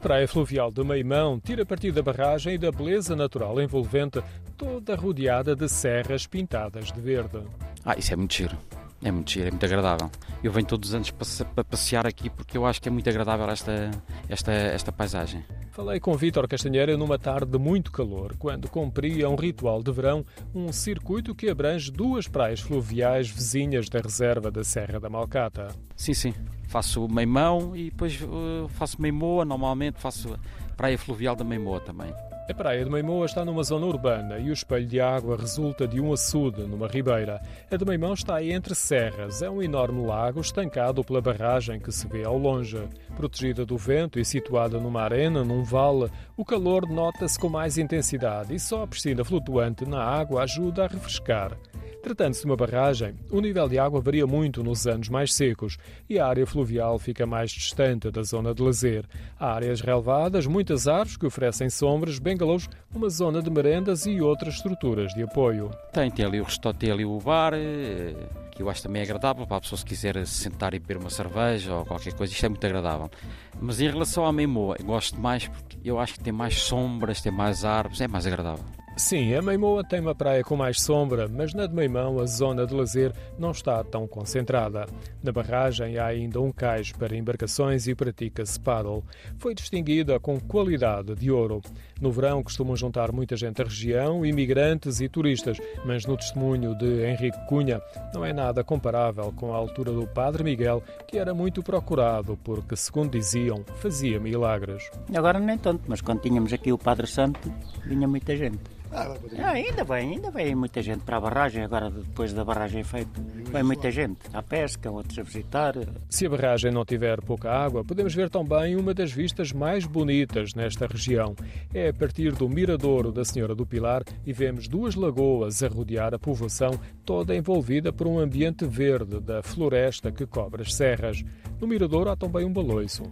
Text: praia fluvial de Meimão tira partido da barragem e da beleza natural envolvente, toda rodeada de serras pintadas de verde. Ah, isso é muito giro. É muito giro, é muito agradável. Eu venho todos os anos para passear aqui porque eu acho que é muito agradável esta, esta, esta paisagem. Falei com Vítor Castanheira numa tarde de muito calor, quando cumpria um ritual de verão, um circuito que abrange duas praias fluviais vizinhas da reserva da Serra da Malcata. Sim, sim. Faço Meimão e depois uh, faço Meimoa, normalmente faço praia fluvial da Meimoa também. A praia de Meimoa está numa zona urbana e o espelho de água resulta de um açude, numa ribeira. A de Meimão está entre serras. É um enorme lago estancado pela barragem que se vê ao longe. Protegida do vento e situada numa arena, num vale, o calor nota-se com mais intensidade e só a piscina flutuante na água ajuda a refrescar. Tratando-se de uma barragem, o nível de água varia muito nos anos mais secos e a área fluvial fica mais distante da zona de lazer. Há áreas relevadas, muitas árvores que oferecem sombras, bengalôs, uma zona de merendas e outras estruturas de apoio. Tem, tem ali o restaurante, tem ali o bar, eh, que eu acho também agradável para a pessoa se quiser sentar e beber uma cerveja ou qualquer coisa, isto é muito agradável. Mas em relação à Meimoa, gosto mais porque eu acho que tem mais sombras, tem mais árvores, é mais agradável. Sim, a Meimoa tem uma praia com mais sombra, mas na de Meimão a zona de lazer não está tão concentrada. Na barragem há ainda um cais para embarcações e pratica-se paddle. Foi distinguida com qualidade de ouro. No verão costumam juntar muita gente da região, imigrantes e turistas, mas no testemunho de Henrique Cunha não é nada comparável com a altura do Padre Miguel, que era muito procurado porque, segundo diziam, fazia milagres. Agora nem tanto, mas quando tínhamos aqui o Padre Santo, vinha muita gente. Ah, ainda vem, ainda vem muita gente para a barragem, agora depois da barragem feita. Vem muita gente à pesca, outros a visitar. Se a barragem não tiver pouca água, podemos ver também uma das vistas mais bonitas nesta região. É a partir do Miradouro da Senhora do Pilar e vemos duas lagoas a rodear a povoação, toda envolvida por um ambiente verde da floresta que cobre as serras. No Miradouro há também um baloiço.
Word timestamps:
praia 0.00 0.26
fluvial 0.26 0.70
de 0.70 0.82
Meimão 0.84 1.40
tira 1.40 1.64
partido 1.64 1.94
da 1.94 2.02
barragem 2.02 2.54
e 2.54 2.58
da 2.58 2.70
beleza 2.70 3.14
natural 3.14 3.60
envolvente, 3.60 4.22
toda 4.56 4.94
rodeada 4.94 5.54
de 5.54 5.68
serras 5.68 6.26
pintadas 6.26 6.92
de 6.92 7.00
verde. 7.00 7.42
Ah, 7.84 7.96
isso 7.98 8.12
é 8.12 8.16
muito 8.16 8.34
giro. 8.34 8.56
É 9.02 9.10
muito 9.10 9.30
giro, 9.30 9.48
é 9.48 9.50
muito 9.50 9.66
agradável. 9.66 10.10
Eu 10.42 10.50
venho 10.50 10.66
todos 10.66 10.88
os 10.88 10.94
anos 10.94 11.10
para 11.10 11.64
passear 11.64 12.06
aqui 12.06 12.30
porque 12.30 12.56
eu 12.56 12.64
acho 12.64 12.80
que 12.80 12.88
é 12.88 12.92
muito 12.92 13.08
agradável 13.08 13.48
esta, 13.50 13.90
esta, 14.28 14.52
esta 14.52 14.90
paisagem. 14.90 15.44
Falei 15.74 15.98
com 15.98 16.16
Vítor 16.16 16.46
Castanheira 16.46 16.96
numa 16.96 17.18
tarde 17.18 17.50
de 17.50 17.58
muito 17.58 17.90
calor, 17.90 18.36
quando 18.38 18.68
cumpria 18.68 19.28
um 19.28 19.34
ritual 19.34 19.82
de 19.82 19.90
verão, 19.90 20.24
um 20.54 20.72
circuito 20.72 21.34
que 21.34 21.48
abrange 21.48 21.90
duas 21.90 22.28
praias 22.28 22.60
fluviais 22.60 23.28
vizinhas 23.28 23.88
da 23.88 23.98
reserva 23.98 24.52
da 24.52 24.62
Serra 24.62 25.00
da 25.00 25.10
Malcata. 25.10 25.74
Sim, 25.96 26.14
sim. 26.14 26.32
Faço 26.68 27.08
Meimão 27.08 27.74
e 27.74 27.90
depois 27.90 28.22
uh, 28.22 28.68
faço 28.68 29.02
Meimoa, 29.02 29.44
normalmente 29.44 29.98
faço 29.98 30.38
praia 30.76 30.96
fluvial 30.96 31.34
da 31.34 31.42
Meimoa 31.42 31.80
também. 31.80 32.14
A 32.46 32.52
praia 32.52 32.84
de 32.84 32.90
Meimoa 32.90 33.24
está 33.24 33.42
numa 33.42 33.62
zona 33.62 33.86
urbana 33.86 34.38
e 34.38 34.50
o 34.50 34.52
espelho 34.52 34.86
de 34.86 35.00
água 35.00 35.34
resulta 35.34 35.88
de 35.88 35.98
um 35.98 36.12
açude, 36.12 36.62
numa 36.64 36.86
ribeira. 36.86 37.40
A 37.70 37.76
de 37.76 37.86
Meimão 37.86 38.12
está 38.12 38.44
entre 38.44 38.74
serras. 38.74 39.40
É 39.40 39.48
um 39.48 39.62
enorme 39.62 40.04
lago 40.04 40.42
estancado 40.42 41.02
pela 41.02 41.22
barragem 41.22 41.80
que 41.80 41.90
se 41.90 42.06
vê 42.06 42.22
ao 42.22 42.36
longe. 42.36 42.86
Protegida 43.16 43.64
do 43.64 43.78
vento 43.78 44.20
e 44.20 44.24
situada 44.26 44.78
numa 44.78 45.00
arena, 45.00 45.42
num 45.42 45.64
vale, 45.64 46.10
o 46.36 46.44
calor 46.44 46.86
nota-se 46.86 47.38
com 47.38 47.48
mais 47.48 47.78
intensidade 47.78 48.54
e 48.54 48.60
só 48.60 48.82
a 48.82 48.86
piscina 48.86 49.24
flutuante 49.24 49.88
na 49.88 50.04
água 50.04 50.42
ajuda 50.42 50.84
a 50.84 50.86
refrescar. 50.86 51.56
Tratando-se 52.04 52.40
de 52.42 52.46
uma 52.46 52.54
barragem, 52.54 53.14
o 53.30 53.40
nível 53.40 53.66
de 53.66 53.78
água 53.78 53.98
varia 53.98 54.26
muito 54.26 54.62
nos 54.62 54.86
anos 54.86 55.08
mais 55.08 55.32
secos 55.32 55.78
e 56.06 56.18
a 56.18 56.26
área 56.26 56.46
fluvial 56.46 56.98
fica 56.98 57.24
mais 57.24 57.50
distante 57.50 58.10
da 58.10 58.22
zona 58.22 58.54
de 58.54 58.62
lazer. 58.62 59.06
Há 59.40 59.54
áreas 59.54 59.80
relevadas, 59.80 60.46
muitas 60.46 60.86
árvores 60.86 61.16
que 61.16 61.24
oferecem 61.24 61.70
sombras, 61.70 62.18
bengalôs, 62.18 62.68
uma 62.94 63.08
zona 63.08 63.40
de 63.40 63.48
merendas 63.48 64.04
e 64.04 64.20
outras 64.20 64.56
estruturas 64.56 65.14
de 65.14 65.22
apoio. 65.22 65.70
Tem, 65.94 66.10
tem 66.10 66.26
ali 66.26 66.42
o 66.42 66.44
restaurante, 66.44 66.80
tem 66.80 66.90
ali 66.90 67.06
o 67.06 67.18
bar, 67.18 67.54
eh, 67.54 68.12
que 68.50 68.62
eu 68.62 68.68
acho 68.68 68.82
também 68.82 69.00
agradável 69.00 69.46
para 69.46 69.56
a 69.56 69.60
pessoa 69.62 69.78
se 69.78 69.84
quiser 69.86 70.26
sentar 70.26 70.74
e 70.74 70.78
beber 70.78 70.98
uma 70.98 71.08
cerveja 71.08 71.74
ou 71.74 71.86
qualquer 71.86 72.12
coisa, 72.12 72.34
isto 72.34 72.44
é 72.44 72.50
muito 72.50 72.66
agradável. 72.66 73.10
Mas 73.58 73.80
em 73.80 73.88
relação 73.88 74.26
à 74.26 74.32
Meimoa, 74.32 74.76
gosto 74.84 75.18
mais 75.18 75.48
porque 75.48 75.78
eu 75.82 75.98
acho 75.98 76.12
que 76.12 76.20
tem 76.20 76.34
mais 76.34 76.60
sombras, 76.60 77.22
tem 77.22 77.32
mais 77.32 77.64
árvores, 77.64 78.02
é 78.02 78.06
mais 78.06 78.26
agradável. 78.26 78.83
Sim, 78.96 79.34
a 79.34 79.42
Meimoa 79.42 79.82
tem 79.82 79.98
uma 79.98 80.14
praia 80.14 80.44
com 80.44 80.54
mais 80.54 80.80
sombra, 80.80 81.26
mas 81.26 81.52
na 81.52 81.66
de 81.66 81.74
Meimão 81.74 82.20
a 82.20 82.26
zona 82.26 82.64
de 82.64 82.72
lazer 82.72 83.12
não 83.36 83.50
está 83.50 83.82
tão 83.82 84.06
concentrada. 84.06 84.86
Na 85.20 85.32
barragem 85.32 85.98
há 85.98 86.06
ainda 86.06 86.40
um 86.40 86.52
cais 86.52 86.92
para 86.92 87.16
embarcações 87.16 87.88
e 87.88 87.94
pratica-se 87.94 88.58
paddle. 88.60 89.02
Foi 89.36 89.52
distinguida 89.52 90.20
com 90.20 90.38
qualidade 90.38 91.12
de 91.16 91.28
ouro. 91.28 91.60
No 92.00 92.12
verão 92.12 92.40
costumam 92.40 92.76
juntar 92.76 93.10
muita 93.10 93.36
gente 93.36 93.56
da 93.56 93.64
região, 93.64 94.24
imigrantes 94.24 95.00
e 95.00 95.08
turistas, 95.08 95.58
mas 95.84 96.06
no 96.06 96.16
testemunho 96.16 96.78
de 96.78 97.04
Henrique 97.04 97.46
Cunha 97.48 97.82
não 98.14 98.24
é 98.24 98.32
nada 98.32 98.62
comparável 98.62 99.32
com 99.32 99.52
a 99.52 99.56
altura 99.56 99.90
do 99.90 100.06
Padre 100.06 100.44
Miguel, 100.44 100.84
que 101.08 101.18
era 101.18 101.34
muito 101.34 101.64
procurado 101.64 102.38
porque, 102.44 102.76
segundo 102.76 103.10
diziam, 103.10 103.64
fazia 103.74 104.20
milagres. 104.20 104.88
Agora 105.12 105.40
nem 105.40 105.58
tanto, 105.58 105.82
mas 105.88 106.00
quando 106.00 106.20
tínhamos 106.20 106.52
aqui 106.52 106.72
o 106.72 106.78
Padre 106.78 107.08
Santo, 107.08 107.52
vinha 107.84 108.06
muita 108.06 108.36
gente. 108.36 108.60
Ah, 108.94 109.50
ainda 109.50 109.82
vem, 109.82 110.12
ainda 110.12 110.30
vem 110.30 110.54
muita 110.54 110.80
gente 110.80 111.02
para 111.04 111.16
a 111.16 111.20
barragem, 111.20 111.64
agora 111.64 111.90
depois 111.90 112.32
da 112.32 112.44
barragem 112.44 112.84
feita. 112.84 113.20
Vem 113.50 113.62
muita 113.64 113.90
gente 113.90 114.20
à 114.32 114.40
pesca, 114.40 114.88
outros 114.88 115.18
a 115.18 115.22
visitar. 115.22 115.74
Se 116.08 116.26
a 116.26 116.30
barragem 116.30 116.70
não 116.70 116.84
tiver 116.84 117.20
pouca 117.20 117.50
água, 117.50 117.84
podemos 117.84 118.14
ver 118.14 118.30
também 118.30 118.76
uma 118.76 118.94
das 118.94 119.10
vistas 119.10 119.52
mais 119.52 119.84
bonitas 119.84 120.54
nesta 120.54 120.86
região. 120.86 121.34
É 121.72 121.88
a 121.88 121.92
partir 121.92 122.32
do 122.32 122.48
Miradouro 122.48 123.10
da 123.10 123.24
Senhora 123.24 123.54
do 123.54 123.66
Pilar 123.66 124.04
e 124.24 124.32
vemos 124.32 124.68
duas 124.68 124.94
lagoas 124.94 125.60
a 125.64 125.68
rodear 125.68 126.14
a 126.14 126.18
povoação, 126.18 126.78
toda 127.04 127.34
envolvida 127.34 127.92
por 127.92 128.06
um 128.06 128.20
ambiente 128.20 128.64
verde 128.64 129.18
da 129.20 129.42
floresta 129.42 130.12
que 130.12 130.24
cobre 130.24 130.62
as 130.62 130.72
serras. 130.72 131.24
No 131.60 131.66
Miradouro 131.66 132.10
há 132.10 132.16
também 132.16 132.44
um 132.44 132.52
baloiço. 132.52 133.02